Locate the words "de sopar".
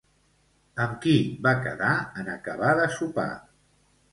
2.81-3.29